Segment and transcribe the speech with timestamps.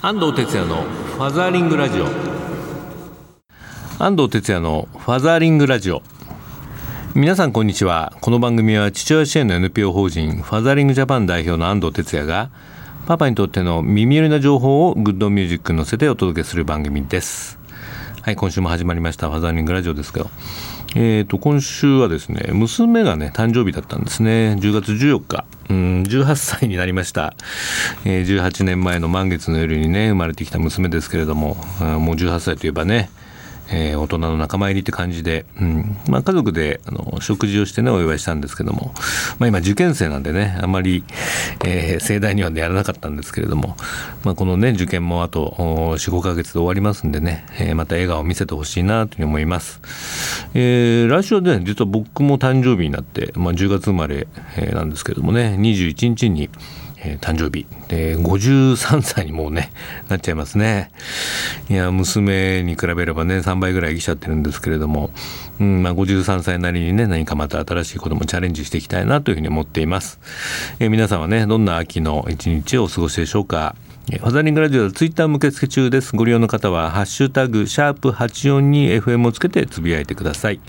[0.00, 2.06] 安藤哲也のファザーリングラジオ。
[3.98, 6.02] 安藤哲也のファザーリングラジオ。
[7.16, 8.12] 皆さんこんにちは。
[8.20, 12.52] この番組は父親支援の NPO 法人ファザーリングジャパン代表の安藤哲也が
[13.06, 17.58] パパにとっての耳寄りな情報をグッドミュージックに乗せてお届けする番組です。
[18.22, 20.30] はい今週も始まりましたファザーリングラジオですけど。
[20.94, 24.56] えー、と今週はですね娘がね誕生日だったんですね。
[24.58, 27.34] 10月14日、うん、18歳になりました、
[28.04, 31.56] えー、18年前の満月の夜にね生まれてきた娘ですけれども、
[32.00, 33.10] もう18歳といえばね
[33.70, 35.96] えー、大人の仲間入りって感じで、うん。
[36.08, 38.92] まあ、家族であの食事をしてねお祝いしたんですけども、
[39.38, 41.04] まあ、今受験生なんでねあまり、
[41.64, 43.76] えー、盛大にはやらなかったんですけれども、
[44.24, 49.80] まあ、このね受験もあと45か月で終わりますんでね、えー、また笑顔を見せてほしいなというふうに思います、
[50.54, 54.26] えー、来週はね実は僕も誕生日になって、まあ、10月生まれ、
[54.72, 56.48] なんですけどもね21日に
[57.00, 59.70] えー、誕生日で53歳にもうね
[60.08, 60.90] なっちゃいますね
[61.68, 65.10] いや娘に比べればね3倍ぐらい生きちゃってるんですけれども、
[65.60, 70.18] うんまあ、53歳なりにね何かまた新しいこともチャレンジしていきたいなというふうに思っています、
[70.80, 73.76] えー、皆さんはねどんな秋の一日をお過ごしでしょうか
[74.08, 76.16] ファザリングラジオはツイッター受付中です。
[76.16, 80.60] ご利用の方は、ハッシュタグ、シャープ84に FM をつけてつぶやいてください。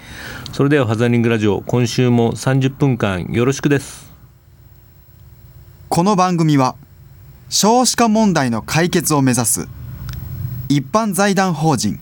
[0.52, 4.09] それでは、ファザリングラジオ、今週も30分間よろしくです。
[5.90, 6.76] この番組は
[7.50, 9.68] 少子化問題の解決を目指す
[10.70, 12.00] 一般財団法人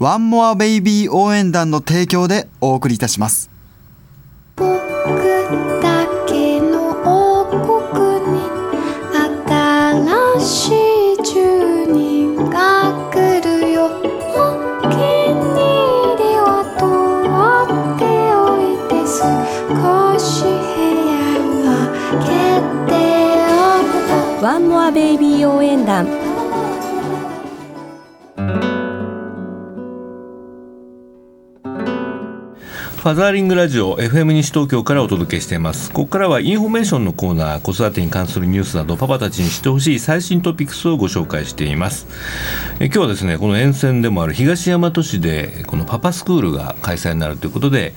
[0.00, 3.55] ワンモアベイビー応援団の提供でお送りいたします。
[24.90, 26.06] ベイビー応援団。
[33.06, 35.92] ファザーリングラジオ FM 西東京からお届けしています。
[35.92, 42.08] ここからはインフォメーションのコーナー子育てに関するニュースなどパパたちに知ってほしい最新トピックスをご紹介しています。
[42.80, 47.94] え今日はですねこの沿線でもある東大和市でこのパパスクールが開催になるということで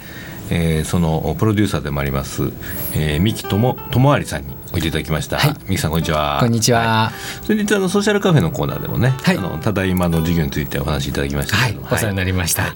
[0.51, 2.51] えー、そのプロデューサーでもあります、
[2.93, 5.39] えー、三木智有さんにおいでいただきました。
[5.39, 6.37] はい、三木さんこんにちは。
[6.39, 6.79] こんにちは。
[6.79, 12.75] はい、それであのソーシャルカフェのコーナーでもね、はい、あのただいまの授業についてお話しいただきましたけども、はい、お世話になりました。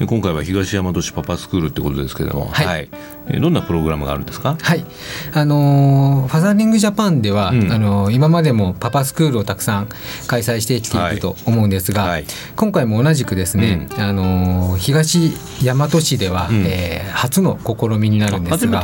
[0.00, 2.88] で今回は東大和市パパスクールってことですけれども、はい、
[3.28, 4.56] えどんなプログラムがあるんですか？
[4.60, 4.84] はい、
[5.32, 9.88] あのファザーリングジャパンでは、うん、あの今までもパパスクールをたくさん
[10.26, 12.18] 開催してきていると思うんですが、
[12.56, 15.30] 今回も同じくですね、うん、あの東
[15.62, 18.82] 大和市では、うん、えー、初の試みになるんですが、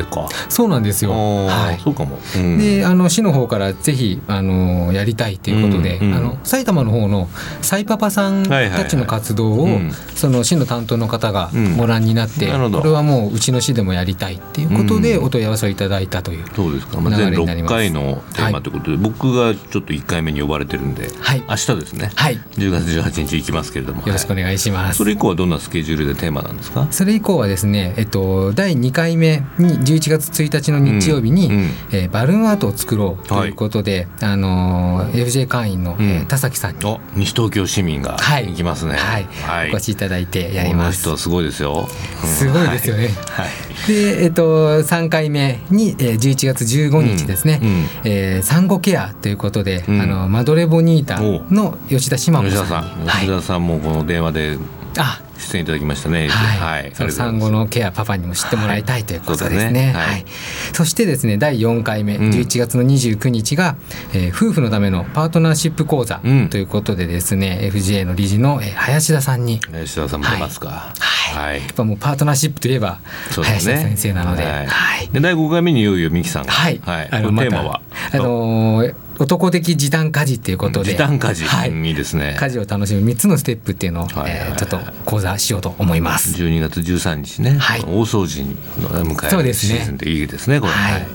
[0.48, 1.10] そうなんですよ。
[1.10, 2.20] はい、そうかも。
[2.58, 7.28] で、あの市の方からぜひあのやりたいということで、あの埼玉の方の
[7.62, 9.68] サイパパさんたちの活動を、
[10.14, 24.04] その市の担当の方がご覧になって、うん、これはもううちの市でもやりたいっていうことでお問い合わせをいただいたというそうですか、まあ、全6回のテーマということで、はい、僕がちょっと1回目に呼ばれてるんで、はい、明日ですね、はい、10月18日行きますけれども。
[24.06, 26.86] よろしくお願いします、それ以降はどんなスケジュールでテーマなんですか？
[26.90, 31.50] それ以降はですね、えっと、第2回目に11月1日の日曜日に、う
[31.92, 36.98] えー、バルーンアートを作ろうということで、はい、あの FJ 会員の、うん、田崎さんに。
[37.16, 41.04] 西東京市民が行きますね、はい、はい、お越しいただいてやります。
[41.04, 41.88] この人すごいですよ。
[42.24, 43.08] すごいですよね。
[43.30, 47.68] はい、で、えっと3回目に、えー、11月15日ですね、うん。
[47.68, 52.64] うん、えー、産後ケアということで、うん、あのマドレボニータの吉田島子さん。
[52.64, 54.58] 吉田さん、吉田さんもこの電話で
[54.98, 56.28] あ出演いただきましたね。
[56.28, 56.92] はい。
[56.92, 59.92] はい、産後のケアパパにも知ってもらいたいということですね。
[59.92, 60.06] はい。
[60.06, 60.24] はい、
[60.72, 63.76] そしてですね第4回目、うん、11月の29日が、
[64.12, 70.68] えー、夫婦のためのパートナーシップ講座ということでですね、うん、FGA の理事の、えー、林田さんに林田さんも出ますか。
[70.68, 71.13] はい。
[71.32, 73.00] はい、やっぱもうパートナーシップといえば
[73.34, 75.08] 林田先生なので、はい。
[75.12, 76.80] で第5回目にいよいよ三木さんはい。
[76.84, 77.08] はい。
[77.10, 77.82] あのテーマは？
[78.12, 80.90] あのー男的時短家事っていうことで。
[80.90, 82.36] 時短家事、はい、いいですね。
[82.36, 86.36] 家事を楽しむ3つのステップっていうのを、はいはいはい、えー、ちょっと講座しようと思います。
[86.42, 91.06] 12月13日ね、はい、大掃除に迎えるシーズンでいいですねこれ、はい、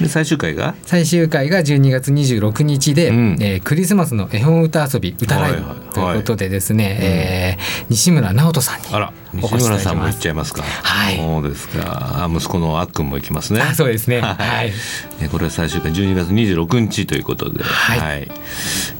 [0.00, 0.74] で最終回が？
[0.86, 5.60] 最終回が12月26日で、うん、えー、クリスマスの絵本歌遊び歌ライブ
[5.92, 10.62] ということでですね、はいえー、西村直人さんにあら西村さんも行っちゃいますか。
[10.62, 11.16] はい。
[11.16, 12.28] そうですか。
[12.30, 13.62] 息子のあっくんも行きますね。
[13.74, 14.20] そうですね。
[14.20, 14.72] はい、
[15.30, 17.62] これは最終回12月26日ということで。
[17.62, 18.28] はい、はい、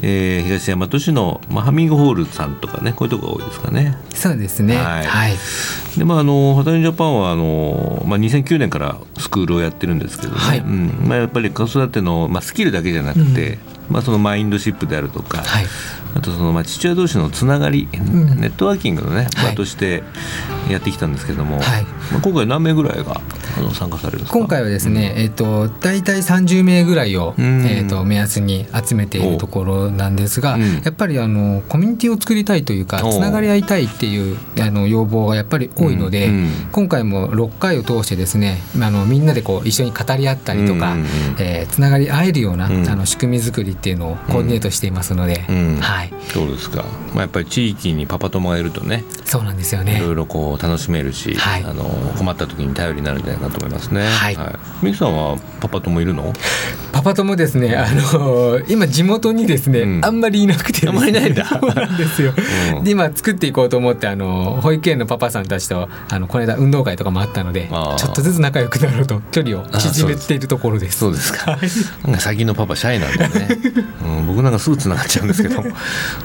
[0.00, 3.98] えー、東大和市の、まあ、ハミングホールさんとかねこういうとこが多いですかね。
[4.14, 4.76] そうですね。
[4.76, 5.32] はい、はい、
[5.98, 10.58] でまああのハタリジャパンはあの、まあ、2009年からスクールをやってるんですけどね、はい。
[10.60, 11.04] うん。
[11.06, 15.66] まあ、やっぱり子育ての、まあ、スキルだけじゃなくて、うんまあ、そのマインドシップであるとか、はい。
[16.14, 18.40] あとそのまあ父親同士のつながり、ん。
[18.40, 19.50] ネットワーキングのねはい。
[19.50, 20.02] 場として
[20.70, 21.84] やってきたんですけども、はい。
[21.84, 23.20] まあ、今回何名ぐらいが
[23.56, 27.64] あの参加される今回はですね、えっと大体30名ぐらいを、うん。
[27.66, 30.58] えっと目安に集めているところなんですが、う。
[30.58, 30.82] ん。
[30.82, 36.34] やっぱりあのコミュニティを作りたいというかおつながり合いたいっていうあの要望がやっぱり多いので、うん。
[36.34, 36.50] うん。
[36.72, 41.00] 今回も6回を通してですねあのみんなでこう一緒に語り合ったりとか、うん。
[41.00, 41.04] うん。
[41.04, 41.08] うん。
[41.38, 42.88] えーつながり合えるような、うん。
[42.88, 45.76] あの仕組み作りっていうのをコーディネートしていますので、うん。
[45.80, 46.84] はい、そうですか、
[47.14, 49.96] まあ、やっぱり地域にパパ友がいるとねそうなんですよね。
[49.96, 50.12] いろ。
[50.12, 51.64] いろこう楽しめるし、はい。
[51.64, 51.84] あの
[52.18, 54.06] 困った時に頼りになるんじゃないかなと思いますね。
[54.06, 54.36] はい
[54.82, 56.32] ミキさんはパパ友いるの？
[56.92, 62.34] パパ友ですね、あの今地元にですね、うんあんまりいなくてね、あんまりいないんだ そうなんですよ。
[62.76, 70.98] うんで今作っていこうと思ってあの保育園のパパさんたちとあのこの間運動会とかもあったのでちょっとずつ仲良くなろうと距離を縮めているところです。
[70.98, 71.58] そうですか。
[72.04, 73.48] なんか最近のパパシャイなんだね。
[74.04, 75.62] うん、僕なんかすぐ繋がっちゃうんですけど。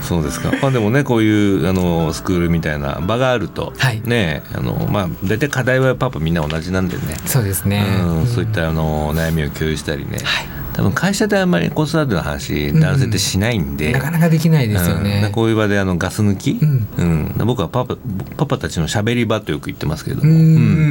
[0.01, 0.51] そうですか。
[0.61, 7.06] まあでもねこういうあのスクールみたいな場があると、はいねあのまあ大体課題はパパみんな同じなんでね。
[7.25, 7.85] そうですね。
[8.01, 10.19] うん、そういったあの悩みを共有したりね。
[10.23, 10.47] はい。
[10.73, 13.91] 多分会社であんまり子育ての話男性ってしないんで。
[13.91, 15.03] なかなかできないですようん。
[15.03, 15.29] ね。
[15.33, 16.87] こういう場であのガス抜き、うん。
[16.97, 17.33] うん。
[17.45, 17.97] 僕はパパ
[18.37, 20.37] パパたちのしゃべり場とよく言ってますけれども、うん。
[20.37, 20.39] う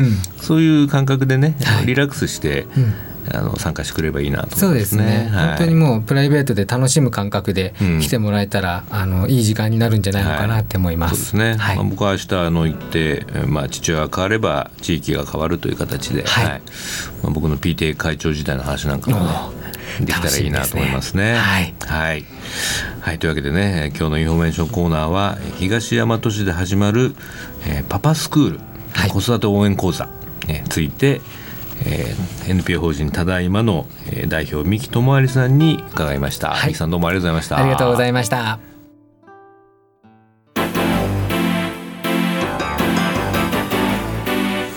[0.07, 0.13] ん。
[0.41, 1.87] そういう感覚でね、はい。
[1.87, 2.95] リラックスして、うん
[3.33, 5.49] あの参加してくれればいいなとそう思いますですね、はい。
[5.49, 8.01] 本当にもうプライベートで楽しむ感覚でうん。
[8.01, 11.15] 来てもらえたら、あのいい時間になるんじゃないのかなって思います。
[11.15, 11.77] そうですね、はい。
[11.77, 16.63] まあ、僕は明日あの行って、えーまあ、父親が変われば地域が変わるという形で、はい。
[17.23, 19.53] まあ、僕の PTA 会長時代の話なんかも
[20.01, 21.35] できたらいいなと思いますね。
[21.35, 21.35] すね。
[21.37, 21.75] はい、
[23.01, 23.19] はい。
[23.19, 27.15] というわけでね今日のインフォメーションコーナーは東大和市で始まる、
[27.67, 28.61] えーパパスクール、
[28.93, 29.11] はい。
[29.11, 30.09] 子育て応援講座
[30.49, 31.21] について、
[31.87, 36.51] えー NPO 法人ただいまの、えー代表三木智有さんに伺いました。
[36.51, 37.59] はいさんどうもありがとうございました。
[37.59, 38.77] ありがとうございました。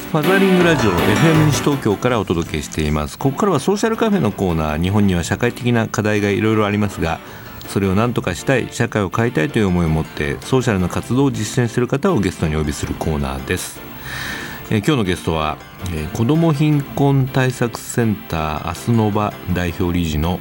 [0.10, 7.20] ファザーリングラジオ FM 西東京からお届けしていますここからはソーシャルカフェのコーナー日本には社会的な課題がいろいろありますが
[7.68, 13.80] それを何とかしたい社会を変えたいという思いを持ってソーシャルな活動を実践している方をゲストにお呼びするコーナーです、
[14.72, 15.58] えー今日のゲストは、
[15.92, 20.40] えー子ども貧困対策センターアスノバ代表理事の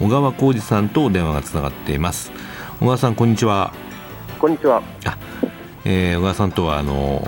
[0.00, 2.32] 小川浩二さんと電話がつながっています
[2.80, 3.72] 小川さんこんにちは
[4.38, 4.82] こんにちは。
[5.84, 7.22] えー小川さんとはあの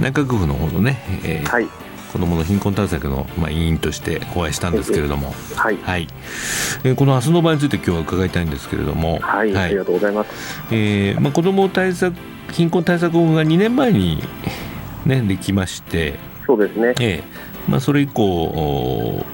[0.00, 1.66] 内閣府の方のね、えーはい。
[2.12, 5.76] 子どもの貧困対策の、まあ、委員としてお会いしたんですけれども、はい。
[5.82, 6.08] はい
[6.84, 9.54] えーこの明日の場について今日は伺いたいんですけれども、はい。
[9.56, 10.30] ありがとうございます。
[10.70, 12.14] えーまあ、子ども対策
[12.52, 14.22] 貧困対策法が2年前に、
[15.08, 16.14] ね、できまして、
[16.46, 16.94] そうですね。
[17.00, 17.22] えー
[17.70, 19.24] まあ、それ以降、お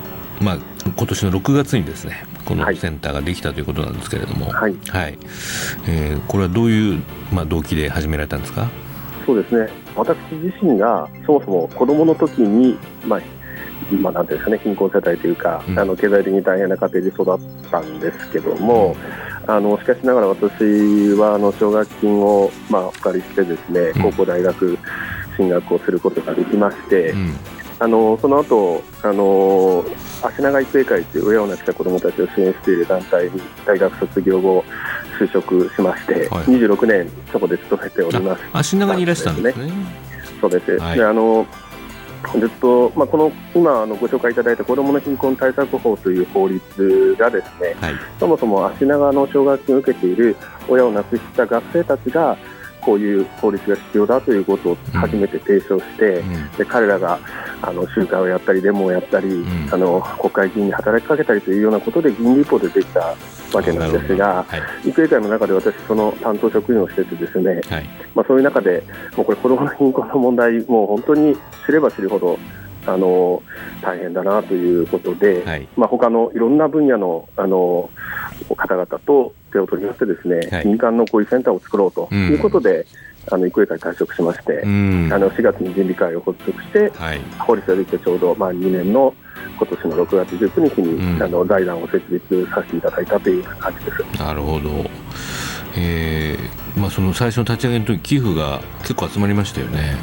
[0.41, 2.77] まあ、今年の6月にですねこのはい。
[2.77, 4.77] センターができたということなんですけれども、はい。
[5.87, 8.69] えーこれはどういう、まあ、動機で始められたんですか、
[9.27, 9.69] そうですね。
[9.97, 12.77] 私自身がそもそも子供の時に、
[13.07, 13.21] まあ、
[14.01, 15.79] まあ、なんていうんですかね、貧困世帯というか、うん。
[15.79, 18.97] あの経済的に大変な家庭で育ったんですけども、
[19.47, 24.03] あのしかしながら私はあの奨学金を、まあ、お借りしてですねうん。
[24.11, 24.79] 高校大学
[25.37, 27.35] 進学をすることができまして、うん。
[27.81, 29.85] あのその後あの
[30.23, 34.65] 足長育英会という親を亡くした子どもたちを支援している団体に大学卒業後
[35.19, 36.45] 就職しまして、はい。
[36.45, 38.43] 26年そこで勤めております。
[38.53, 39.73] あ足長にいらしたんですね。
[40.41, 40.99] そうです、はい。
[40.99, 41.47] であの
[42.39, 47.95] ずっと、まあ、この今あのご紹介いただいた子どもの貧困対策法という法律がですねはい。
[48.19, 50.37] そもそも足長の奨学金を受けている
[50.69, 52.39] 親を亡くした学生たちが
[52.85, 56.51] こういう法律が必要だということを初めて提唱して、うん。
[56.53, 57.19] で彼らが
[57.63, 59.69] あの集会をやったりデモをやったり、ん。
[59.73, 63.01] あの国会議員に働きかけたりというようなことで議員立法でできた
[63.53, 64.89] わけなんですがはい。
[64.89, 67.89] 育英会の中で私その担当職員をしててですね、はい。
[68.15, 68.83] まあ、そういう中で
[69.17, 71.37] もうこれ子どもの貧困の問題もう本当に
[71.67, 72.39] 知れば知るほど
[72.87, 73.43] あの
[73.83, 75.69] 大変だなということで、はい。
[75.77, 77.91] まあ、他のいろんな分野のあの
[78.57, 82.85] 方々と手を取り合ってですね、はい民間のこういうセンターを作ろうということで、
[83.31, 89.15] あの育英会退職しまして、うんあの4月に準備会を発足してはい法律ができてちょうど、まあ、2年の
[89.57, 94.19] 今年の6月19日に、うんあの財団を設立させていただいたという感じです。
[94.19, 94.69] なるほど。
[95.77, 99.97] えーまあその最初の立ち上げの時寄付が結構集まりましたよね。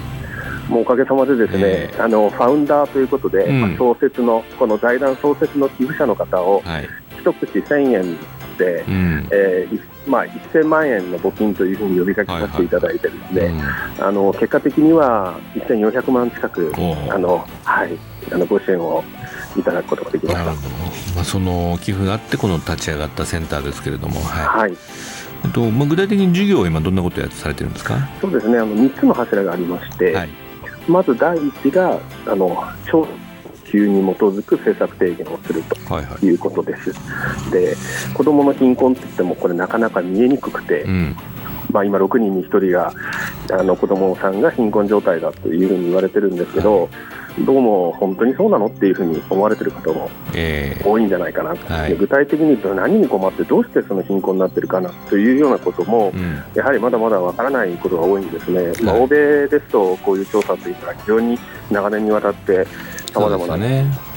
[0.69, 6.87] もうおかげさまでですね、えあのファウンダーということで、うんまあ創設のこの財団創設の寄付者の方をはい。
[7.21, 8.17] 一口1000円
[8.61, 9.27] で、うん。
[9.31, 13.53] えーいまあ、1000万円の募金というふうに呼びかけさせていただいてですね、
[13.99, 14.05] うん。
[14.05, 16.71] あの結果的には1400万近く
[17.09, 17.97] あの、はい、
[18.31, 19.03] あのご支援を
[19.55, 20.45] いただくことができました。
[20.45, 24.77] まあ、その寄付があってこの立ち上がったセンターですけれども、はい、はい。
[25.43, 27.97] えっとまあ、具体的に授業は今どんなことをやされてるんですか？
[28.21, 28.57] そうですね。
[28.57, 30.29] あの3つの柱がありまして、はい、
[30.87, 33.07] まず第一があの調
[33.71, 36.91] 求に基づく政策提言をするということです。
[36.91, 36.97] は
[37.39, 37.75] いはい、で
[38.13, 41.15] 子どもの貧困といってもこれなかなか見えにくくて、うん、
[41.71, 42.93] まあ、今6人に1人が
[43.51, 46.89] あの子どもさんが貧困状態だというふうに言われてるんですけど、はい。
[47.45, 50.09] どうも本当にそうなのっていうふうに思われてる方も
[50.83, 62.67] 多いんじゃないかなと、えーはい、具体的に言うと何に困ってどうしてその貧困になってるかなというようなことも、うん、やはりまだまだわからないことが多いんですね、まあ、欧米ですとこういう調査というのは非常に長年にわたって
[63.13, 63.65] さまざまな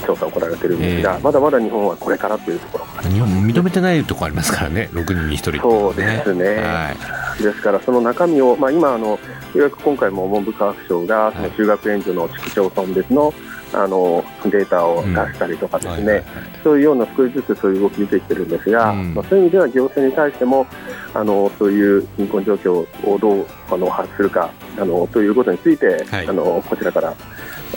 [0.07, 1.23] 調査を行われているんですが、すねえ。
[1.23, 6.93] ー、まだまだ日本はこれからというところ日本も認めてないところありますからね、6人に1人、ね、そうですね、は
[7.39, 9.19] い、ですからその中身を、まあ、今あの、よ
[9.55, 13.35] うやく今回も文部科学省がその中学援助の市区町村別の、
[13.75, 16.23] あのデータを出したりとかですね、
[16.63, 20.67] そういうような少しずつそういう動き出てきてるんですが、うん、まあ、そういう意味では行政に対しても
[21.13, 27.15] あのそういう貧困状況をどうあの発するかあのということについて、はい、あのこちらから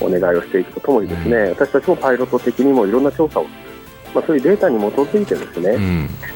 [0.02, 3.46] お願いをしていくとともにですね、うん、私たちもパイロット的にもいろんな調査を
[4.14, 5.70] まあ、そういうデータに基づいてですね、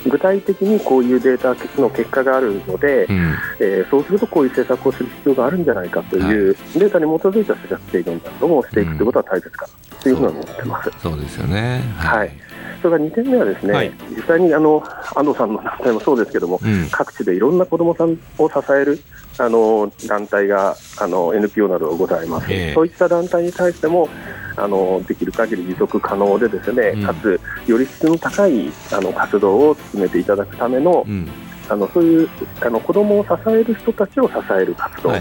[0.06, 10.91] うん、具体的にこういうデータの結果があるので、うん、えー、そうするとこういう政策をする必要があるんじゃないかという、はい、データに基づいた施策提言などもしていくということは大切かなというふうに思ってます。
[11.01, 12.50] そうですよね、はい、はい
[12.81, 14.83] それから2点目はですね、はい、実際にあの
[15.15, 19.00] 安藤さんの団体もそうですけども、うん、各地でいろんな子どもさんを支える
[19.38, 24.09] あの団体があの NPO などございます、えー、そういった団体に対しても
[24.57, 31.29] あのできる限り持続可能でですね、うん、かつより質の高いあの活動を進めていただくための、うん、
[31.69, 32.29] あのそういう
[32.61, 35.13] あの子どもを支える人たちを支える活動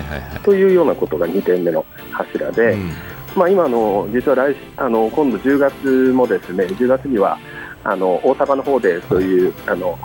[0.43, 2.76] というようなことが2点目の柱で、
[3.37, 7.39] まあ、今の、実は来あの今度10月もですね10月には
[7.85, 9.99] あの大阪の方でそういう、あの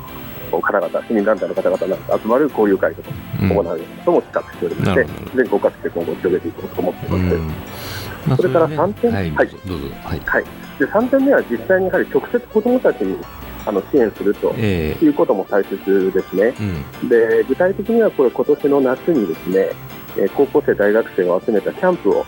[0.51, 3.09] 方々、市民団体の方々が集まる交流会とか
[3.41, 8.37] 行うことも企画しておりまして、うん、全国各地で今後広げていこうと思っています。
[8.37, 9.47] それから3点、はい、はい、
[10.03, 10.43] はい、はい、
[10.79, 13.17] で3点目は実際にやはり直接子どもたちに
[13.67, 19.69] あの支援するということも大切ですね、えー、で具体的にはこれ今年の夏にですね、
[20.17, 22.25] え高校生、大学生を集めたキャンプを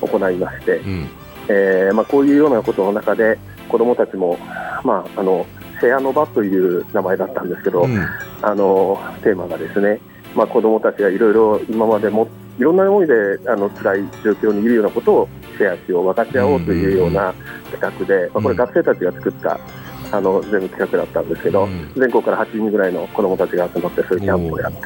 [0.00, 1.08] 行いまして、うん、
[1.48, 3.38] えー、まあ、こういうようなことの中で
[3.68, 4.38] 子どもたちも、
[4.84, 5.46] まあ、あの
[5.80, 7.98] シェアの場という名前だったんですけど、うん、
[8.42, 10.00] あのテーマがですね、
[10.34, 12.28] まあ、子どもたちがいろいろ今までも
[12.58, 13.14] いろんな思いで
[13.46, 17.32] あの辛い状況にいるようなことをシェアしよう、分かち合おうというような
[17.70, 19.60] 企画で、まあ、これ、学生たちが作った
[20.10, 24.80] あの全部企画だったんですけど、うん、全国から8人ぐらいの子どもたちが集まって、そういうキャンプをやって、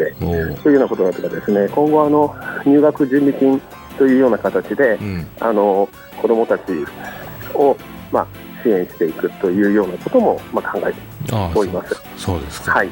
[0.62, 2.34] というようなことだとかですね、今後あの、
[2.66, 3.60] 入学準備金
[3.98, 5.88] というような形で、うん、あの
[6.20, 6.62] 子どもたち
[7.54, 7.76] を、
[8.10, 8.26] まあ、
[8.62, 12.02] 支援していくというようなことも、まあ、考えております。
[12.16, 12.88] そうですか、はい。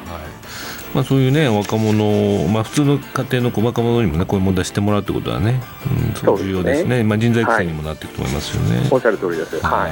[0.93, 5.61] まあ、そういうね若者、まあ、普通の家庭の若者にもねこういう問題してもらうということはね、
[6.25, 8.79] うん、重要ですね、ね、まあ、人材育成にもなっていくと思いますよね。
[8.79, 9.91] はい、おっしゃる通りです、はい、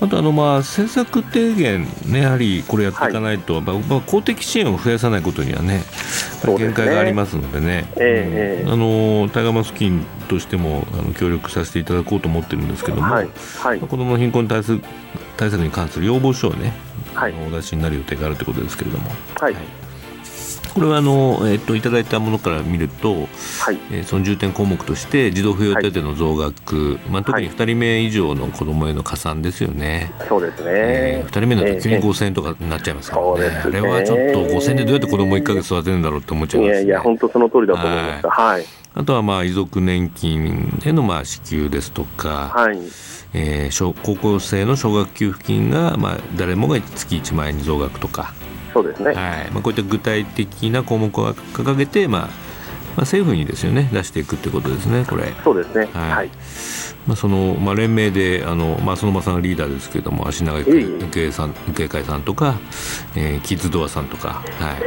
[0.00, 5.82] あとあのまあ政策提言ねやはりこれやっていかないと、はい、まあ、公的支援を増やさないことにはね
[6.58, 13.28] 限界がありますのでね、えー、あのタイガーマスキンとしてもあの協力させていただこうと思ってるんですけども、はい
[13.58, 14.82] はい、子どもの貧困対策
[15.36, 16.72] 対策に関する要望書をね、
[17.14, 19.10] はい、お出しになる予定があるということですけれども。
[19.36, 19.56] はい
[20.74, 23.12] これはあの、えっと、いただいたものから見ると、
[23.60, 23.78] はい。
[23.92, 33.56] えー、その重点項目として児童扶養手当の増額、はい、まあ、特に2人目以上の子どもへの加算ですよね、そうですね、えー、2人目だと急に5000円とかになっちゃいますからね、ね。
[33.64, 38.26] あれはちょっと5000円でどうやって子ども1か月育てるんだろうって思っちゃいます、ね、いやいや、本当その通りだと思います。
[38.26, 38.64] はい、はい。
[38.96, 42.78] あとはまあ遺族年金へのまあ支給ですとか、はい。
[43.32, 48.34] えー、小高校生の奨学給付金がまあ誰もが月1万円に増額とか、
[48.74, 49.50] そうですね、はい。
[49.52, 55.32] まあ、こういった具体的な項目を掲げて、まあまあ、政府にですよね出していくってことですね、これ。
[55.44, 56.30] そうですね、はい、はい
[57.06, 62.58] まあ、その、まあ、連名であの、まあ、その場さんがリーダーですけれども足長育英さん育英会さんとか、
[63.14, 64.82] えー、キッズドアさんとか、はい。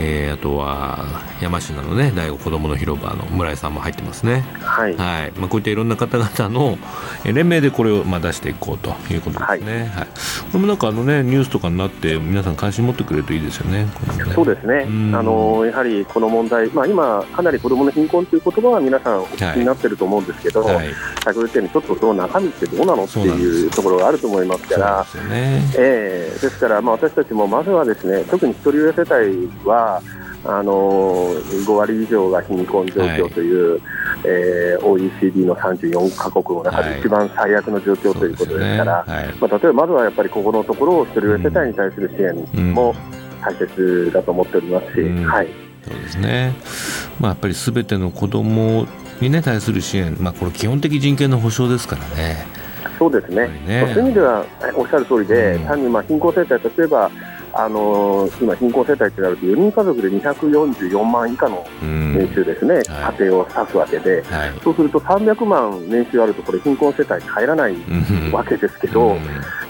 [0.00, 1.04] えー、あとは
[1.42, 4.96] 山科のね第五子どもの広場の村井さんも入ってますね、はい。
[4.96, 5.32] はい。
[5.32, 6.78] まあ、こういったいろんな方々の
[7.24, 10.14] 連名でこれを、まあ、出していこうということですね、はい、はい、こ
[10.54, 13.84] れもなんかあの、ね、ニュースとかになって皆さん関心持ってくれるといいですよね。
[13.84, 13.90] ね。
[14.34, 20.76] そうですね、あのやはりこの問題、まあ、今かなり子どもの貧困という言葉は皆さんお聞きになってると思うんですけど、はい。
[20.76, 30.02] はいてちょっとその中身ってどうなのっていうところがあると思いますから、です、ねえー、ですから、まあ、私たちもまずはですね特に一人親世帯は
[30.44, 31.34] あの
[31.66, 33.80] 5割以上が貧困状況という、はい、
[34.24, 39.14] えー、OECD の34か国の中で一番最悪の状況ということですから、はいね。
[39.14, 42.94] はい、まあ、例えばまずはやっぱりここのところを一人親世帯に対する支援も
[43.42, 45.18] 大切だと思っておりますし、うん。
[45.18, 45.48] うん、はい、
[45.82, 46.54] そうですね、
[47.20, 48.86] まあ、やっぱりすべての子ども
[49.20, 52.46] に、ね、対する支援、まあ、これ基本的人権の保障ですからね。
[52.98, 53.92] そうですね、ね。
[53.94, 54.44] そういう意味では
[54.74, 57.10] おっしゃる通りで、うん、単にまあ貧困世帯、例えば
[57.52, 67.74] あのー、今、貧困世帯となると4人家族で244万以下の年収ですね、うんはい、家庭を指すわけで、はい、そうすると300万年収あると、これ、貧困世帯に入らない
[68.32, 69.20] わけですけど、うん、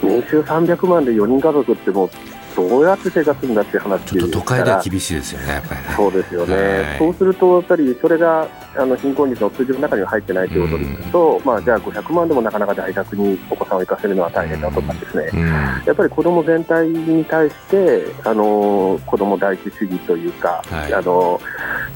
[0.02, 2.11] 年収300万で4人家族ってもう
[2.59, 21.41] どうやって生活するんだっていう話ちょっと都会では厳しいですよね、やっぱり、ね、そうですよね、はい、そうすると、やっぱりそれがあの貧困率の数字の中には入ってないということにすると、うん、まあ、じゃあ500万でもなかなか大学にお子さんを行かせるのは大変だとかですね、うん、やっぱり子ども全体に対してあの子ども第一主義というか、はい、あの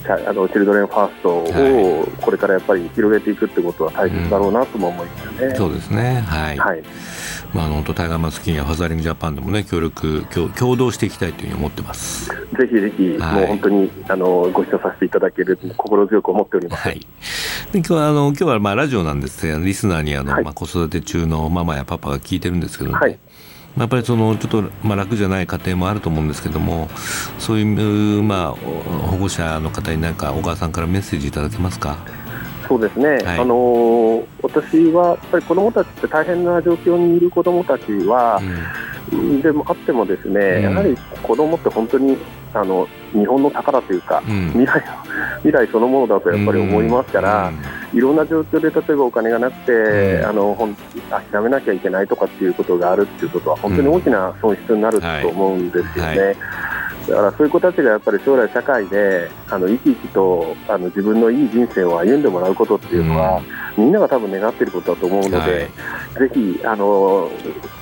[0.07, 5.47] あのチルドレンファーストをこれからやっぱり広げていくってことは大切だろうなとも思いますね。
[5.47, 6.21] うん、そうですね。
[6.27, 6.83] はい、はい
[7.53, 10.25] まあ、あのタイガーマスキンやファザリングジャパンでもね協力
[10.57, 12.29] 共同していきたいというふうに思ってます。
[12.29, 12.35] ぜ
[12.69, 17.07] ひぜひ、はい、もう本当にあのご視聴させていただける心強く思っております、はい、で
[17.79, 23.19] 今日はあの今日はまあラジオなんですがリスナーにあの、はい、まあ、子育て中のママやパパが聞いてるんですけども、はい。
[23.79, 26.91] やっぱりそのちょっとまあ楽じゃない家庭もあると思うんですけども
[27.39, 31.97] そういうまあ保護者の方に何かお母さんからメッセージいただけますか？
[32.73, 38.41] そうですね、はい、あの私はやっぱり子どもたちって大変な状況にいる子どもたちは、
[39.13, 42.17] うん、でもあってもですね、うん、やはり子どもって本当に
[42.55, 44.83] あの日本の宝というか、うん、未来
[45.41, 47.53] 未来そのものだとやっぱり思いますから、
[47.93, 50.55] いろんな状況で例えばお金がなくて、あの
[51.11, 56.09] 諦めなきゃいけないとかっていうことがあるっていうことは本当に大きな損失になると思うんですよね。
[56.09, 56.19] はい。
[56.19, 56.37] はい
[57.09, 63.45] だからそういう子たちがやっぱり将来社会であの生き生きとあの自分のいい人生を歩んでもらうことっていうのは、うん、
[63.77, 65.69] みんなが多分願っていることだと思うので、はい、ぜ
[66.35, 67.31] ひあの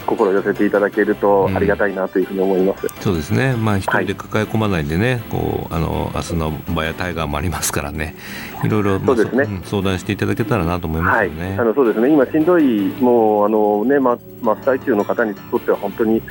[0.06, 8.14] 心寄せていただけるとありがたいなというふうに思います、うん、そうですね、まあ、一人で抱え込まないでね、はい、こうあの明日の場やタイガーもありますからね、
[8.64, 12.10] いろいろ、そうですね、相談していただけたらなと思いますよね、はい、あのそうですね。
[12.10, 16.22] 今、しんどい、もうあの、ね、真っ最中の方にとっては本当に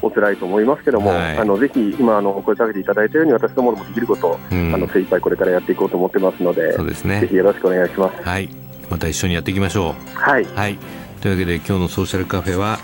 [0.00, 8.22] お辛いと思いますけども、はい、あのぜひ今あの、お声かけていただいたように、私どももできること、うん、あの精一杯これからやっていこうと思ってますので、そうですね、ぜひよろしくお願いします。
[8.22, 8.48] はい
[8.92, 10.18] また一緒にやっていきましょう。
[10.18, 10.78] はい、はい、
[11.20, 12.78] というわけで今日のソーシャルカフェは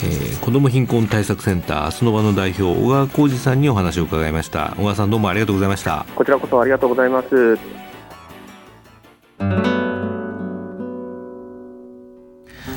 [0.00, 4.74] えー、子ども貧困対策センター明日の場の代表小川浩二さんにお話を伺いました。
[4.76, 6.06] 小川さんどうもありがとうございました。
[6.14, 7.58] こちらこそありがとうございます。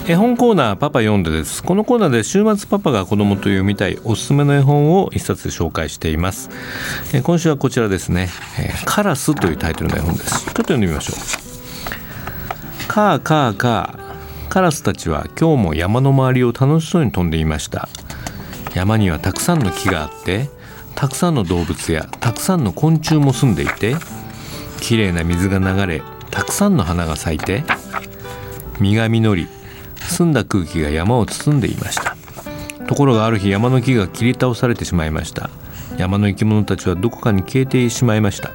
[0.07, 1.63] 絵本コーナーパパ読んでです。
[1.63, 6.49] このコーナーで週末パパが子供と読みたいおすすめの絵本を一冊紹介しています。
[7.13, 8.29] え今週はこちらですね、
[8.59, 10.45] えー、カラスというタイトルの絵本です。
[10.45, 11.13] ちょっと読んでみましょ
[11.47, 11.50] う
[12.93, 14.49] カーカーカー。
[14.49, 17.87] カラスたちは今日も山の周りを楽しそうに飛んでいました。
[18.75, 20.49] 山にはたくさんの木があって
[20.93, 23.95] たくさんの動物やたくさんの昆虫も住んでいて
[24.81, 26.01] きれいな水が流れ
[26.31, 27.63] たくさんの花が咲いて
[28.81, 29.47] 実が実り
[30.01, 32.17] 澄んだ空気が山を包んでいました。
[32.87, 35.49] ところがある日山の木が切り倒されてしまいました。
[35.97, 38.51] 山の生き物たちはどこかに消えてしまいました。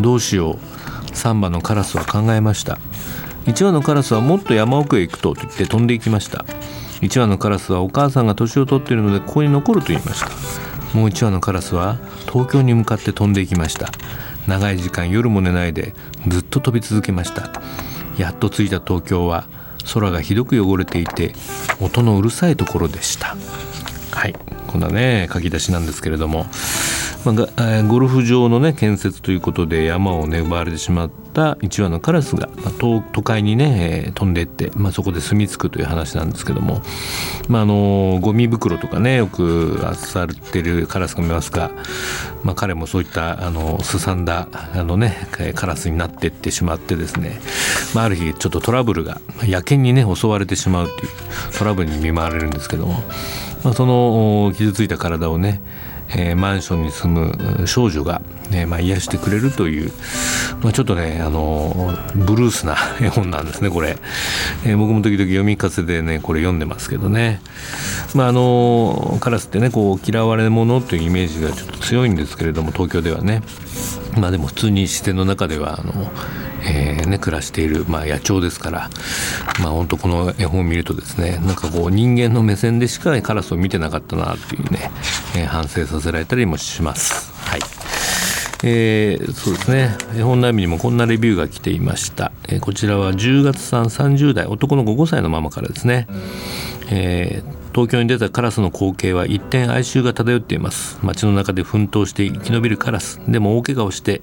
[0.00, 0.58] どうしよう。
[1.14, 2.78] サンバのカラスは考えました。
[3.44, 6.44] 1羽のカラスはもっと山奥へ行くと言って飛んでいきました
[7.00, 10.28] 1羽のカラスはお母さんが年を取っているのでここに残ると言いました
[10.96, 11.98] もう1羽のカラスは
[12.28, 13.90] 東京に向かって飛んでいきました
[14.46, 15.94] 長い時間夜も寝ないで
[16.28, 17.50] ずっと飛び続けました
[18.18, 19.46] やっと着いた東京は
[19.94, 21.32] 空がひどく汚れていて
[21.80, 23.36] 音のうるさいところでした
[24.12, 24.34] はい。
[24.66, 26.46] こんなね書き出しなんですけれども。
[27.24, 36.80] まあ、ゴルフ場の、ね、建設ということで山を、ね、奪われてしまった1羽のカラスが、まあ、都会にね、えー、飛んでいって、まあ、そこで住み着くという話なんですけども、
[37.48, 41.70] まあ、あのゴミ袋とかねよく漁っているカラスが見ますが、
[42.42, 47.38] まあ、彼もそういったあのすさんだあの、ね、カラスになっていってしまってですね、
[47.94, 52.94] まあ、ある日ちょっとトラブルが野犬にね襲われてしまうっていうトラブルに見舞われるんですけども、
[53.62, 55.60] まあ、その傷ついた体をね
[56.12, 57.12] えー、マンションに住
[57.58, 58.20] む少女が、
[58.50, 59.92] ねまあ、癒してくれるという、
[60.62, 63.96] まあ、ちょっとねあのブルースな 絵本なんですねこれ、
[64.64, 67.40] えー、僕も時々読み聞かせでねこれ読んでますけどね、
[68.14, 73.42] まあ、あのカラスってねこう嫌われ者というイメージがちょっと強いんですけれども東京ではね。
[74.18, 76.10] まあでも普通に自然の中ではあの
[76.62, 78.90] えーね、暮らしている、まあ、野鳥ですから、
[79.60, 84.90] まあ、本当この絵本を見るとですねなんかこう人間の目線でしかカラスを見てなかったなっていうね、
[85.36, 87.32] えー、反省させられたりもします。
[87.48, 87.60] はい。
[88.62, 89.96] えー、そうですね。
[90.14, 96.06] 絵本並みにもこんなレビューが来ていました、え、こちらは10月3 30代男の子5歳のママからですね、
[96.90, 100.98] えー東京に出たカラスの光景は一点哀愁が漂っています。
[101.02, 103.20] 街の中で奮闘して生き延びるカラス。
[103.28, 104.22] でも大怪我をして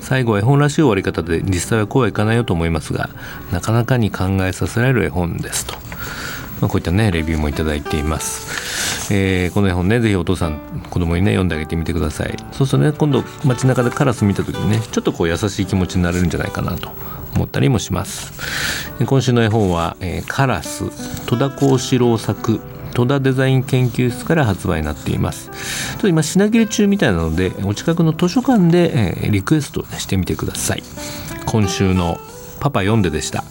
[0.00, 3.10] 最後は絵本らしい終わり方で実際はこうはいかないよと思いますが
[3.52, 5.74] なかなかに考えさせられる絵本ですと、
[6.60, 8.68] まあ、こういったねレビューもいただいています。
[9.10, 10.58] えー、この絵本ねぜひお父さん
[10.90, 12.36] 子供にね読んであげてみてください。
[12.52, 16.90] そうするとね今度街中でカラス見た時にねちょっとこう優しい気持ちになれるんじゃないかなと
[17.34, 18.32] 思ったりもします。
[19.04, 20.90] 今週の絵本は、えー、カラス
[21.26, 22.60] 戸田幸四郎作。
[22.98, 25.50] 戸田デザイン研究室から発売になっています。
[25.50, 30.82] ちょっと今品切れ中みたいなのでお近くの図書館で、えー、リクエストしてみてください。
[31.46, 32.18] 今週の
[32.58, 33.44] パパ読んででした。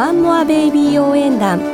[0.00, 1.58] ワンモアベイビー応援団。
[1.58, 1.64] フ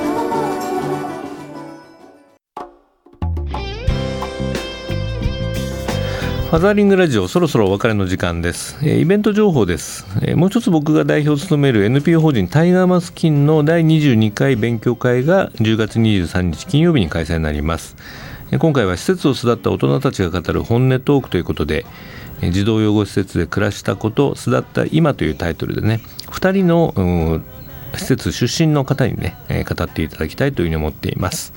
[6.50, 17.94] ァザーリングラジオそろそろお別れの時間です、えイベント情報です、えもう一つ僕が代表を務める NPO 法人タイガーマスキンの第22回勉強会が10月23日金曜日に開催になります。
[18.58, 21.86] 今回は施設を育った大人たちが語る本音トークということで
[22.40, 27.42] 児童養護施設で暮らしたこと育った今というタイトルでね2人の
[27.96, 31.52] 施設出身の方にね、えー、語っていただきたいというふうに思っています。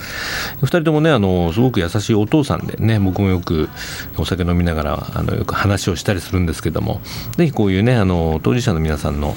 [0.62, 3.70] 2人ともねあのすごく優しいお父さんでね僕もよく
[4.18, 7.02] お酒飲みながらあのよく話をしたりするんですけども。
[7.38, 9.36] ぜひこういうねあの当事者の皆さんの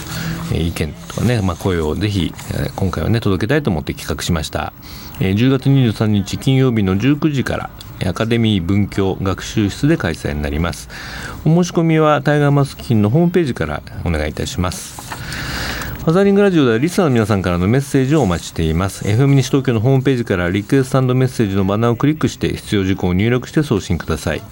[0.53, 2.33] 意見とかね、まあ、声をぜひ
[2.77, 4.73] 今回はね届けたいと思って企画しました。
[5.19, 7.71] 10月23日金曜日の19時から
[8.07, 10.89] アカデミー文教学習室で開催になります。
[11.45, 15.62] お申し込みはタイガーマスキンのホームページからお願いいたします。
[16.03, 19.05] ファザリングラジオではリスナーの皆さんからのメッセージをお待ちしています。
[19.05, 24.43] FM 西東京のホームページからリクエストメッセージのバナーをクリックして必要事項を入力して送信ください。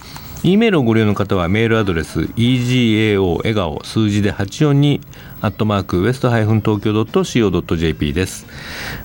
[0.43, 5.01] E メールをご利用の方はメールアドレス egao 笑顔数字で842
[5.41, 8.45] アットマークウエストハイフン東京 .co.jp です。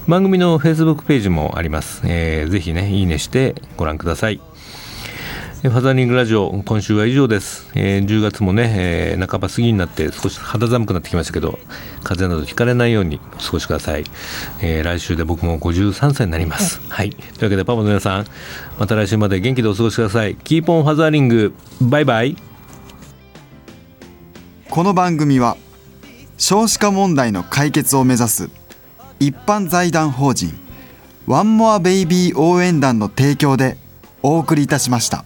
[0.07, 4.41] 番組の Facebook ページもあります、えー、ぜひねいいねしてご覧ください。
[5.63, 11.59] ファザーリングラジオ今週は以上です、えー、10月もね、えー、半ば過ぎになって少し肌寒くなってきましたけど
[12.05, 14.05] 風邪などひかれないようにお過ごしください、
[14.63, 18.27] えー、来週で僕も53歳になります、はい、というわけでパパの皆さん
[18.79, 20.37] また来週まで元気でお過ごしください。
[20.37, 22.37] キーポンファザーリングバイバイ。
[24.69, 25.57] この番組は
[26.37, 28.51] 少子化問題の解決を目指す
[29.21, 30.53] 一般財団法人
[31.27, 33.79] ワンモアベイビー応援団の提供で
[34.23, 35.25] お送りいたしました。